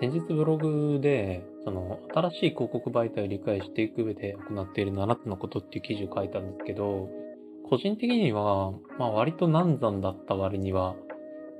[0.00, 7.08] 先日ブログで、その、新しい広告媒体を理解していく上で行っている7つのことっていう記事を書いたんですけど、
[7.68, 10.94] 個人的には、まあ割と難産だった割には、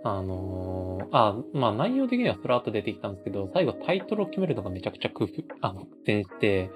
[0.04, 5.30] あのー、あ、まあ内容的にはスラーと出てきたんですけど、最後タイトルを決めるのがめちゃくちゃ工夫、
[5.62, 6.70] あの、苦戦して、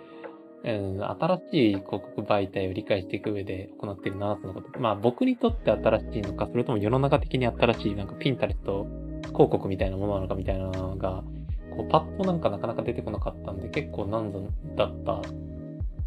[0.64, 4.80] うん、新しい広告媒体を理解していく上で行っている7つのこと。
[4.80, 8.86] まあ僕にとって新しいのか、それとも世の中的に新しいなんかピンタレスト
[9.28, 11.22] 広告みたいなものなのかみたいなのが、
[11.70, 15.22] こうパッとなんかなかなか出てこなかったんで結構難産だった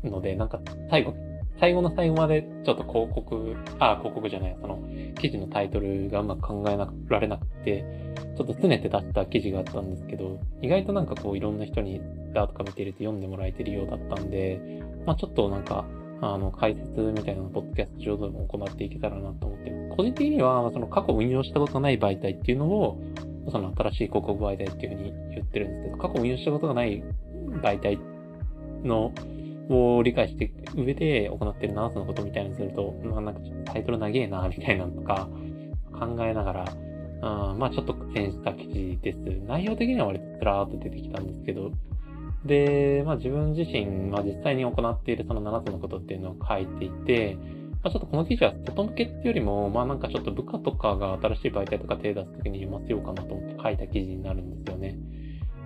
[0.07, 1.13] ので、なんか最後
[1.59, 4.79] 最後の最後までちょっと広告、あ、広告じゃない、その
[5.19, 7.85] 記事のタイトルがうまく考えられなくて、
[8.35, 12.01] ちょっと拗ねて出した記事があったんですけど、意外となんかこういろんな人に
[12.33, 15.85] ダーとか見て入れて読んでもらえてるようだったんで、まあちょっとなんか、
[16.21, 19.97] あの、解説みたいなのポッドキャスト上でも行っていけたらなと思ってます。
[19.97, 22.97] 個人的には、その過去運用したことない媒体っていうのを、
[23.51, 27.03] その新しい広告媒体っていうふうに言ってるんですけど、過去運用したことがない
[27.61, 27.99] 媒体
[28.83, 29.13] の
[29.69, 35.29] を理解して上で行ってる7つのことみたいにすると、まあなんかちょっとタイトル長えな、みたいなのとか
[35.93, 36.65] 考えながら、
[37.51, 39.17] うん、まあちょっと苦戦した記事です。
[39.47, 41.71] 内容的には割とつらーっと出てきたんですけど、
[42.45, 47.37] で、まあ自分自身、まあ実際に行っているその7つのことっていうのを書いていて、
[47.83, 54.95] まあちょっとこの記事は外向けっていうよりも、まあなんかちょっと部下とかが新しい媒体とか手出すときに読ませようかなと思って書いた記事になるんですよね。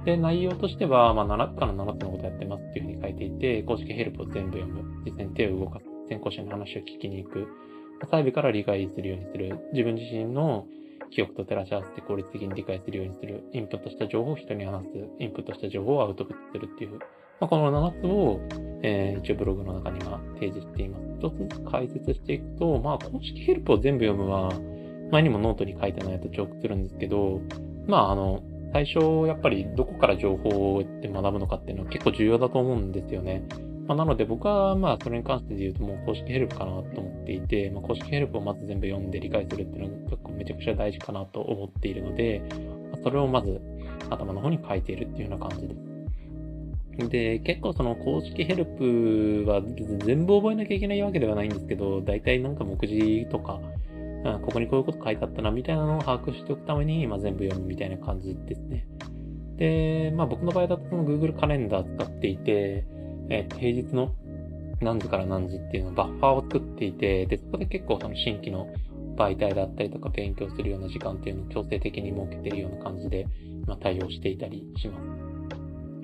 [0.06, 5.04] で、内容としては、まあ、7つから7つのことやってますっていうふうに書いていて、公式ヘルプを全部読む。
[5.06, 5.86] 実際に手を動かす。
[6.08, 7.48] 先行者の話を聞きに行く。
[8.02, 9.68] 細部から理解するようにする。
[9.74, 10.66] 自分自身の
[11.12, 13.44] 記憶と照らし合わせて効率的に理解するようにする。
[13.52, 14.88] インプットした情報を人に話す。
[15.20, 17.00] インプットした情報をアウトプットするっていう。
[17.40, 18.40] まあ、この7つを、
[18.88, 21.04] えー、一応ブログの中には提示しています。
[21.20, 24.52] 一つずつ解説していくと、まあ、公式ヘルプを全部読むは、
[25.12, 27.42] 前にもノートに書いてないと重複するんですけど、
[27.86, 33.44] まあ、あの、最初、やっぱりどこから情報を得て学ぶのかっていうのは結構重要だと思うんですよね。
[33.88, 42.42] まあ、なので僕はまあそれに関して言うともう公式ヘルプかなと思っていて、まあ、公式ヘルプをまず全部読んで理解するっていうのが結構めちゃくちゃ大事かなと思っているので、
[42.92, 43.62] まあ、それをまず
[44.10, 45.97] 頭の方に書いているっていうような感じです。
[46.98, 49.62] で、結構その公式ヘルプは
[50.06, 53.60] 全部覚えなきゃいけないわけではないんですけど、大体なんか目次とか、
[54.42, 58.88] ここにこういうこと書いてあったな、みたいなのを把握しておくために、まあ、全部読むみたいな感じですね。
[59.58, 62.86] で、まあ僕の場合だとその Google カレンダー使っていて、
[63.30, 64.14] えー、平日の
[64.82, 68.68] 何時から何時っていうのバッファーを作っていて、で、そこで結構その新規の
[69.16, 73.28] 媒体だったりとか勉強するような時間っていうのを強制的に設けてるような感じで、
[73.66, 75.00] まあ、対応していたりしま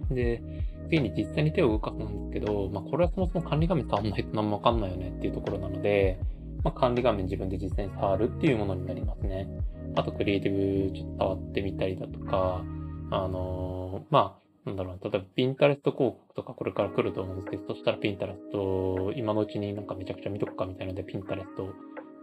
[0.09, 0.15] す。
[0.15, 0.41] で、
[0.83, 6.19] 次に実際に手を動かすんですけど、まあこれはそもそも管理画面触んないと何もわかんないよねっていうところなので、
[6.63, 9.47] まあ、管理画面自分で実際に触るっていうものになりますね。
[9.95, 12.63] あと、クリエイティブちょっと触ってみたりだとか、
[13.11, 21.73] あのー、まあ、なんだろう、例えば、ピンタレスト広告とかこれから来ると思うんですけど、そしたらピンタレスト、今のうちになんかめちゃくちゃ見とくかみたいなので、ピンタレスト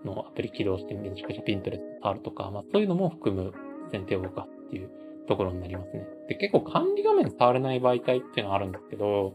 [0.04, 3.52] のアプリ起動してめちゃくちゃピンタレスト触るとか、まあそういうのも含む
[3.92, 4.90] 先手を動かすっていう
[5.30, 6.04] ところになりますね。
[6.28, 9.34] で、結構管理画面触れない媒体っていうのはあるんですけど、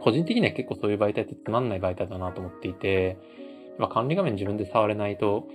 [0.00, 3.18] 個人的には結構そういう媒体ってつまんない媒体だなと思っていて、
[3.78, 5.48] ま、管理画面自分で触れないと、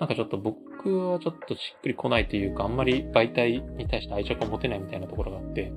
[0.00, 5.72] なんかちょっと僕はちょっとしっくりこないというか、あんまり媒体に対して愛着を持てないみたいなところがあって、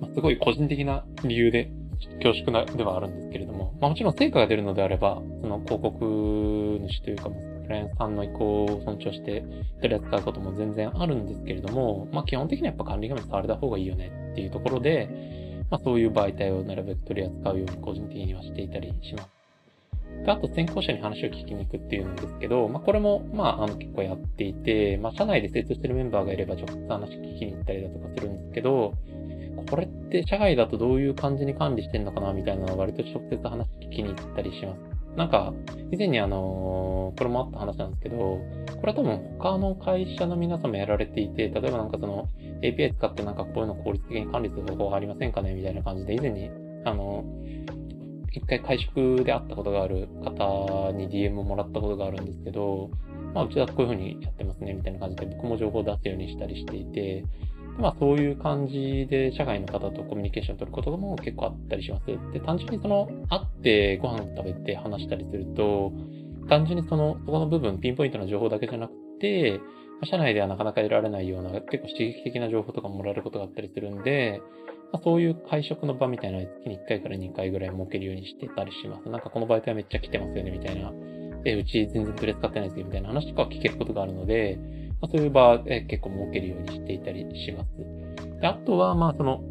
[0.00, 1.70] まあ、すごい個人的な理由で
[2.22, 7.30] 恐縮なではあるんですけれども、まあもちろん成果が出るのであれば、その広告主というか、
[7.64, 9.42] クライアントさんの意向を尊重して
[9.80, 19.28] 取り扱うことも全然あるんですけれども、まあ基本的にはやっぱ管理画面触れた方がいいよねっていうところで、まあそういう媒体をなるべく取り扱うように個人的にはしていたりします。
[20.24, 28.94] で、あと先行者に話を聞きに行くっていうんですけど、まあこれも、まああの結構やっていて、まあ社内で精通してるメンバーがいれば直接話聞きに行ったりだとかするんですけど、
[29.70, 34.93] これって社外だとどういう感じに管理してんのかなみたいなのを割と直接話聞きに行ったりします。
[35.16, 35.54] なんか、
[35.90, 42.28] 以前にあのこれもあった話なんですけど、これは多分他の会社の皆さんもやられていて、例えばなんかその
[42.62, 46.50] API 使ってなんかこういうの効率的に管理する方法がありませんかねみたいな感じで以前に、
[46.84, 47.24] あの
[48.32, 52.90] 一回会食で会ったことがある方に DM をもらったことがあるんですけど、
[53.32, 57.24] まあ、うちだとこういうふうにやってますね、みたいな感じで僕も情報を出すようにしたりしていて、
[57.78, 62.06] まあそういう感じで社外の方とコミュニケーションを取ることも結構あったりします。
[62.32, 65.92] で、単純にその、会ってご飯食べて話したりすると、
[66.48, 69.60] 単純にその、そこの部分、ピンポイントの情報だけじゃなくて、
[70.04, 74.42] 社内ではなかなか得られないような結構刺激的な情報とかもらえることがあったりするんで、
[74.92, 79.08] まあ、そういう会食の場みたいなのを月に1回から2回ぐらい設けるようにしてたりします。
[79.08, 80.92] なんかこの媒体めっちゃ来てますよね、みたいな。
[81.44, 84.58] え、うち全然取り扱ってないですよ、みたいな話とか聞けることがあるので、
[85.04, 88.40] まあ、そういう場、え結構設けるようにしていたりします。
[88.40, 89.42] で、あとは、まあ、その、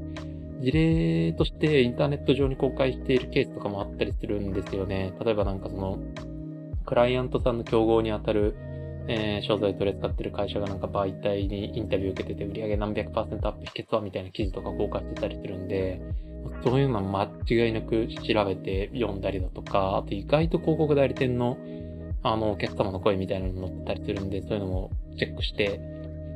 [0.62, 5.14] 事例としてインターネット上に公開しているケースとかもあったりするんですよね。
[5.24, 6.00] 例えばなんかその、
[6.86, 8.56] クライアントさんの競合に当たる、
[9.08, 16.02] えー、商材取り扱ってる会社がなんか媒体にインタビュー受けてて売り上げ何百パーセントアップ秘訣はみたいな記事とか公開してたりするんで、
[16.64, 21.58] そういうのは間違いなく調べて読んだりだとか、あと意外と広告代理店の
[22.24, 25.80] あのお客様の声みたいなの載ってたりするんで、そういうのもチェックして、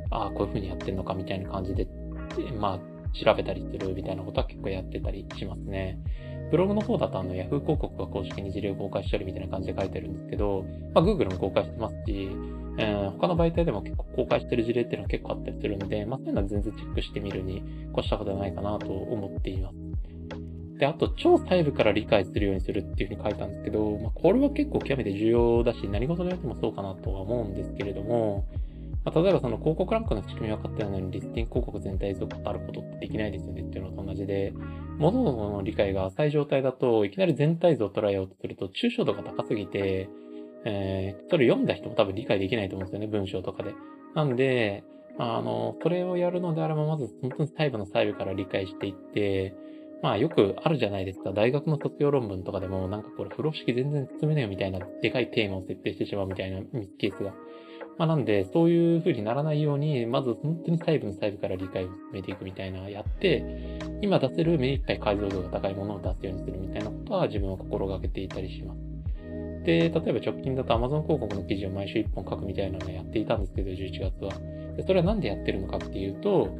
[0.09, 1.87] ああ、こういう風にやってんのかみたいな感じで、
[2.59, 2.79] まあ、
[3.13, 5.99] 調べたりするみたいなことは結構やってたりしますね。
[6.51, 12.29] ブログの方だとあの Yahoo 広告が公式に事例を公開したりみたいな感じで書いてるんですけど、まあ Google も公開してますし、
[12.79, 17.63] えー、他の媒体でも結構公開してる事例っていうのは結構あったりするので、まあそういうのは全然チェックしてみるに
[17.97, 19.75] 越したことはないかなと思っています。
[20.77, 28.45] で、あと、超細部から理解するようにするっていうふうに書いたんですけど、まあ、これは結構極めて重要だし、何事においてもそうかなとは思うんですけれども、
[29.07, 34.53] まあ、例えばその広告ランクの仕組み分かってるのにリスティング広告全体像語ることってできないですよねっていうのと同じで、
[34.97, 40.09] 物事の理解が浅い状態だと、いきなり全体像を捉えようとすると、抽象度が高すぎて、
[40.65, 43.73] えー、それ読んだ人も多分理解できないと思うんですよね、文章とかで。
[44.13, 44.83] なんで、
[45.17, 49.55] あの、それをやるのであれば、まず本当に細部の細部から理解していって、
[50.03, 51.31] まあよくあるじゃないですか。
[51.31, 56.61] 大学の卒業論文とかでも、なんかこれ風呂敷全然進めねえよみたいな、でかいテーマを設定してしまうみたいな
[56.99, 57.33] ケースが
[57.97, 68.79] まあ、なんで、そういう風にならないように、まず本当に細部の細部から理解を進めていくみたいなやって、今出せる目いっぱい解像度が高いものを出すようにするみたいなことは自分は心がけていたりします。
[69.63, 74.31] で、例えば直近だと Amazon 広告の記事を毎週1本書くみたいなのをやっていたんですけど、11月は。
[74.85, 76.55] それはなんでやってるのかっていうと、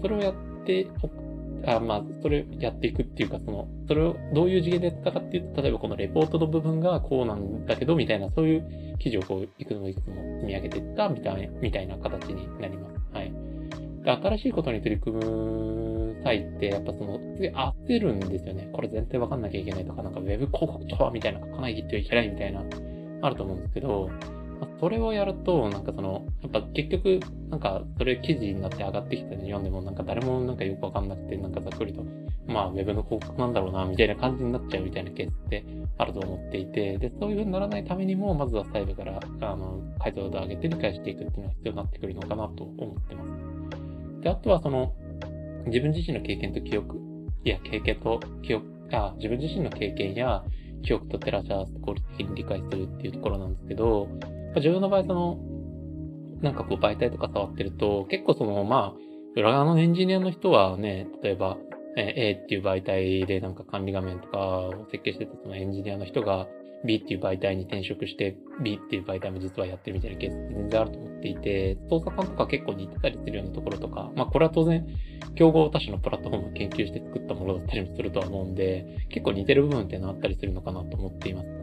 [0.00, 0.86] それをやって
[1.66, 12.96] あまあ、それやっていくっていうか、その、それをどういう次元でやったかっていうと、例えばこのレポートの部分がこうなんだけど、みたいな、そういう記事をこう、いくつもいくつも積み上げていったみたいみたいな形になります。
[13.12, 13.32] はい。
[14.04, 18.68] で、新しいことに取り組む際って、やっぱその、次焦るんですよね。
[18.72, 22.62] これ全体わかんなきゃいけないとか、なんかウェブ広告とはみたいな書かないといけないみたいな、
[23.22, 24.08] あると思うんですけど、
[24.80, 27.20] それをやると、なんかその、やっぱ結局、
[27.50, 32.04] なんかそれ記事になって上がってきたの読んでも、なんか誰もなんかよくわかんなくて、なんかざっくりと、
[32.46, 35.64] まあウェブの広告なんだろうな、みたいな感じになっちゃうみたいなケースって
[35.98, 44.20] あると思っていて、で、そういう風にならないためにも、まずは細部から、あの、解像度を上げて理解していくっていうのが必要になってくるのかなと思ってます。
[44.22, 44.92] で、あとはその、
[45.66, 46.98] 自分自身の経験と記憶、
[47.44, 50.42] いや、経験と記憶、あ、自分自身の経験や
[50.82, 54.08] 記憶と照らし合わせて効率的に理解するっていうところなんですけど、
[54.58, 55.38] 自分の場合その、
[56.42, 61.58] なんかこう媒体とか触ってると、結構その、まあ、裏側のエンジニアの人はね、例えば、
[61.96, 66.46] え A っていう媒体でなんか管理画面とかを設計してたそのエンジニアの人が
[66.84, 74.86] B っていう媒体に転職して B っていう媒体も実はやってるみたいなケースって全然あると思っていて、操作感とか結構似てたりするようなところとか、まあこれは当然、
[75.34, 81.57] 競合他社のプラットフォームを研究して作ったものだったりもするとは思うんで、結構似てる部分っていうのはあったりするのかなと思っています。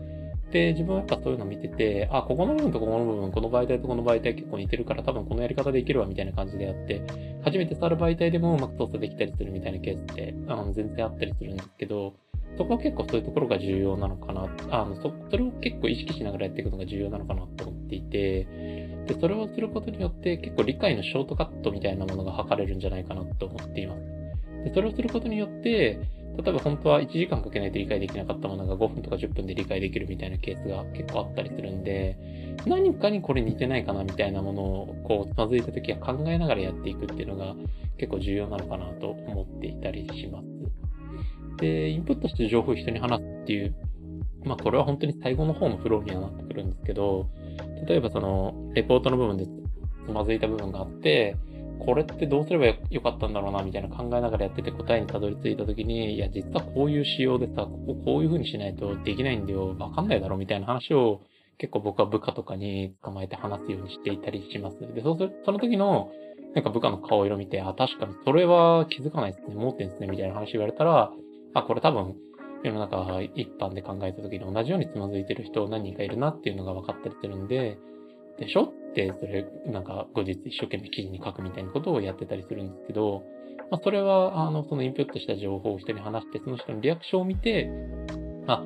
[0.52, 7.02] で、自分はやっぱそういうの見てて、あ、ここの部分とここの部分、この媒体とこの媒体結構似てるから多分このやり方でいけるわみたいな感じでやって、
[7.44, 12.14] 初めて触る媒体でもうまく操作できたりするみたいなケースってあの全然あったりするんですけど、
[12.58, 14.48] そこは結構そういうところが重要なのかな。
[14.70, 18.46] あの、そ、それを結構意識しながらやっていくのが重要なのかなと思っていて、
[19.08, 24.02] で、それをすることによって結構理解のショートカットみたいなものが図れるんじゃないかなと思っています。
[24.64, 26.00] で、それをすることによって、
[26.38, 32.18] 例えば本当は1時間かけないと理解できなかったものが5分とか10分で理解できるみたいなケースが結構あったりするんで、
[32.66, 37.56] 何かにこれ似てないかなみたいなものをこうつまずいた時は考えながらやっていくっていうのが
[37.98, 40.48] 結構重要なのかなと思っていたりします。
[41.58, 43.76] で、インプットして情報を人に話すっていう、
[44.44, 47.30] まあこれは本当に最後の方のフローにはなってくるんですけど、
[47.88, 51.36] 例えばその、レポートの部分でつまずいた部分があって、
[51.80, 61.22] これってどうすればよかったんだろうな、みたいな考えながらやってて答えにたどり着いた時に、いや、実はこういう仕様でさ、こここういう風にしないとできないんだよ、わかんないだろ、みたいな話を
[61.58, 64.80] 結構僕は部下とかに捕まえて話すようにしていたりします。
[64.80, 66.10] で、そうする、その時の、
[66.54, 71.12] なんか部下の顔色見て、あ、確かにそれは気づかないですね、盲点ですね、みたいな話言われたら、
[71.54, 72.16] あ、これ多分、
[72.64, 77.78] 世の中一般で考えた時に同じようにつまずいてる人何人かいるなっていうのが分かったりするんで、
[78.40, 78.74] でしょ、
[79.20, 83.24] それ、なんか後日一生懸命記事に書くみたいなことをやってたりするんですけど、
[83.72, 87.70] まあ、それは、あの、そのインプットした情報を人に話して、その人のリアクションを見て、
[88.48, 88.64] あ、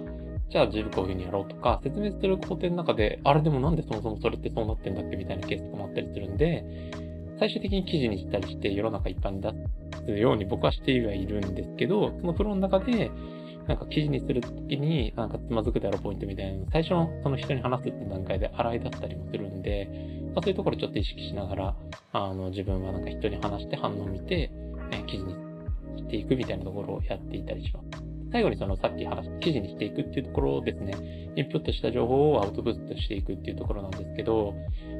[0.50, 6.66] じゃあ自分こういうふうにやろうとか、説明する工程の中で、あれでもなんでそもそもそれってそうなってんだっけみたいなケースとかもあったりするんで、
[7.40, 9.50] 最終的に記事にしたりして世の中一般に出
[10.06, 13.12] すように僕はしてはいるんですけど、そのプロの中で、
[13.70, 19.88] なんか記事にするときに、なんかつまずくであるポイントみたいな最初のその人に話すって段階で洗い出したりもするんで、
[20.34, 21.76] まあ、そういうところちょっと意識しながら、
[22.14, 24.52] あの、自分はなんか人に話して反応を見て、
[24.90, 25.34] ね、記事に
[26.00, 28.10] していくみたいなところをやっていたりします。
[28.32, 30.94] 最後にそのさっき話した記事にしていくっていうところをですね、
[31.36, 34.56] インプットした情報をアウトプットしていくっていうところなんですけど、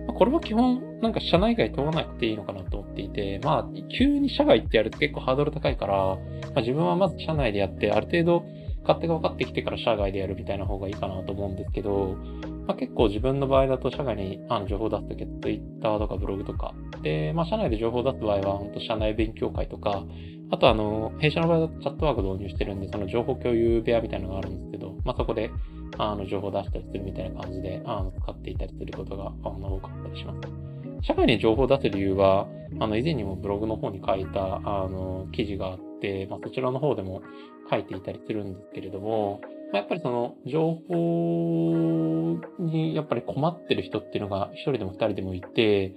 [0.08, 6.18] まあ、これは基本なんか社内外問わなくていいのかなと思っていて、まあ急に社外ってやると結構ハードル高いから、ま
[6.56, 8.46] あ、自分はまず社内でやってある程度
[8.90, 12.18] 勝手が分かってきてから社外でやるみたいな方がいいかなと思うんですけど、
[12.66, 20.04] まあ、結構自分の場合だと社外にあの情報を出すときは Twitter とかブログとか、で、まあ社内で情報を出す場合は本当社内勉強会とか、
[20.52, 25.52] あとあの、弊社の場合だとチャットワーク導入してるんで、その情報共有部屋みたいなのがあるんですけど、まあそこで、
[26.00, 30.69] あの、情報を出したりするみたいな感じで、あの、使っていたりすることが、あの、多かったりします。
[31.02, 32.48] 社会に情報を出す理由は、
[32.80, 37.22] あの、以前にもブログの方に書いた、あの、記事があって、まあそちらの方でも
[37.70, 39.42] 書いていたりするんですけれども、
[39.72, 45.94] まあ、やっぱりその、情報にやっぱり困ってる人っていうのが一人でも二人でもいて、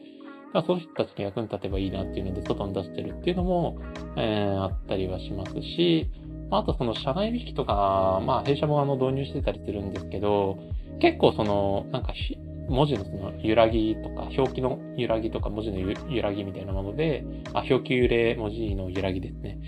[0.52, 3.78] まあ、そういう人たちに役に立てばいいなっていうので、外に出してるっていうのも、
[4.16, 6.10] えー、あったりはしますし、
[6.50, 10.58] まあ、とその社内引きとか、まあ、弊社もあの導入してたりするんですけど、
[11.00, 12.12] 結構その、なんか
[12.68, 19.58] 文字のその揺らぎとか、表記の揺らぎとか、文字の揺らぎみたいなもので、あ、表記揺れ、文字の揺らぎですね。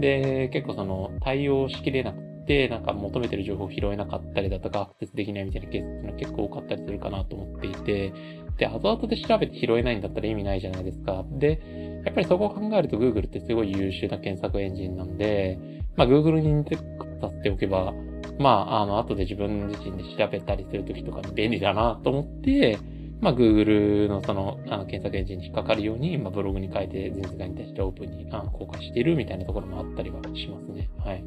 [0.00, 8.12] で、結構その対応しきれなくて、なんか求めてる情報を拾えなかったりだとか、アクセスできないみたいなケースっていうのは結構多かったりするかなと思っていて、
[8.58, 11.24] で、後々で調べて拾えないんだったら意味ないじゃないですか。
[11.30, 15.58] で、やっぱりそこを考えると Google ってすごい優秀な検索エンジンなんで、
[15.96, 16.82] まあ Google に似てさ
[17.30, 17.94] せておけば、
[18.40, 22.78] まあ、あの、後で自分自身で調べたりするときとかに便利だなと思って、
[23.20, 30.88] まあ、Google のその、あの、検索エンジンに引っかかるように、まあ、ブログに書いて全世界に対してオープンにあの公開しているみたいなところもあったりはしますね。
[31.04, 31.22] はい。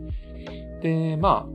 [0.81, 1.47] で、ま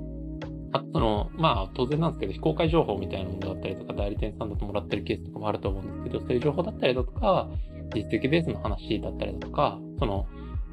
[0.72, 7.48] あ、あその、まあ、当然なんですけど、非公開情報みたいなものだったりとか、代理店さんだともらってるケースとかもあると思うんですけど、そういう情報だったりだとか、
[7.96, 10.26] 実績ベースの話だったりだとか、その、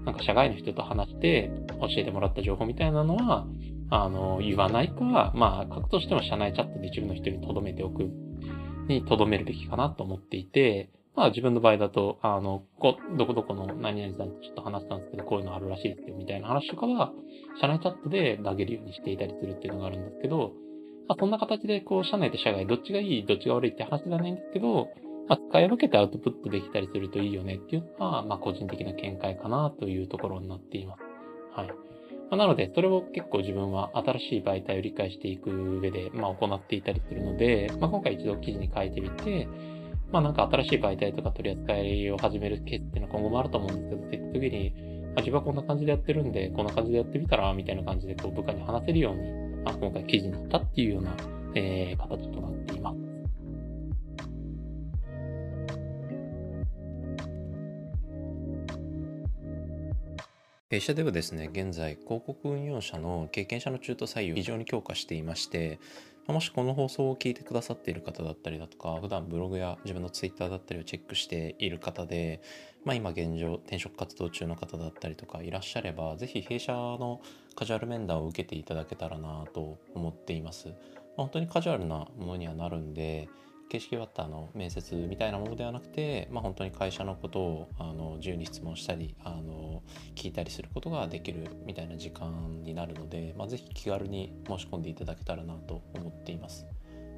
[0.06, 1.50] なんか社外の人と話して
[1.80, 3.48] 教えてもらった情報みたいなのは、
[3.90, 8.10] あの、言わないか、まあ、書くとしても社内チャットで一部の人に留めておく
[8.88, 17.14] に留めるべきかなと思っていて、まあ自分の場合だと、あの、こ、どこどこの何々さんとちょっと話したんですけど、こういうのあるらしいですよ、みたいな話とかは、
[17.62, 20.52] 社内チャットで投げるようにしていたりするっていうのがあるんですけど、
[21.08, 24.90] まあそんな形で、こう、社内と社外、どっちがいい、どっちが悪いって話じゃないんですけど、
[25.28, 31.02] まあ使い分けてアウトプットできたりするといいよねっていうのは、まあ個人的な見解かなというところになっています。
[31.56, 31.85] はい。
[32.30, 39.48] まあ、なので、それを結構自分は新しい媒体を理解していく上で、まあ行っていたりするので、まあ今回一度記事に書いてみて、
[40.12, 44.74] まあなんか新しい媒体とか取り扱いを始めるケースっていうのは今後もあると思うんですけど、そういった時に、
[45.08, 51.16] まあ、自分はこんな感じでやってるんで、こんな感じでやってみたら、みたいな感じでこう部下に話せるように、まあ、今回記事にしたっていうような、
[51.56, 53.05] えー、形となっています。
[60.68, 65.80] 弊社ではですね、現在、広告運用者の経験者の中途採用非常に強化していまして、
[66.26, 72.42] もしこの放送を聞いてくださっている方だったりだとか、普段ブログや自分のツイッターだったりをチェックしている方で、
[72.84, 77.22] まあ、今現状転職活動中の方だったりとかいらっしゃれば、ぜひ弊社の
[77.56, 80.74] カジュアル面談を受けていただけたらなと思っています。
[81.16, 83.30] 本当にカジュアルなものにはなるんで、
[83.76, 89.84] 形式はあの面接みたいなものではなくて、まあ、本当に会社のことをあの自由に質問したりあの
[90.16, 96.66] 聞いたりすることができるみたいな時間になるので、まあ、ぜひ気軽に申し込んでいただけたらなと思っています。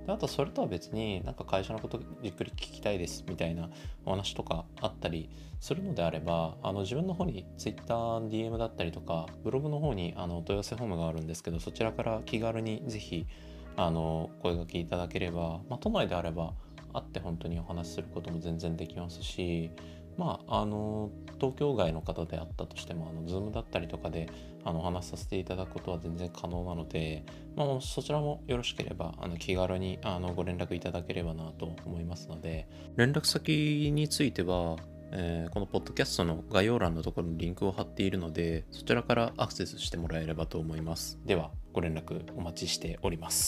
[0.07, 3.69] であとそれとは別になんか会社のことじっくり聞きたいですみたいな
[4.05, 13.27] お話とかあったりするのであればあの自分の方に Twitter、DM だったりとかブログの方にあの問い合わせフォームがあるんですけどそちらから気軽にぜひ
[13.77, 16.53] あの声がけいただければ、まあ、都内であれば
[16.93, 19.71] 会って本当にお話しすることも全然できますし
[20.17, 24.27] まあ、あの東京外の方であったとしてもあの Zoom だったりとかで
[24.65, 27.23] あのお話しさせていただくことは全然可能なので、
[27.55, 32.67] まあ、そちらもよろしければあの気軽にあのご連絡いただければなと思いますので。
[32.95, 34.77] 連絡先については
[35.09, 41.17] えー、このポッドキャストの概要欄のところにリンクを貼っているのでそちらからアクセスしてもらえればと思います。
[41.25, 43.45] ではご連絡お待ちしております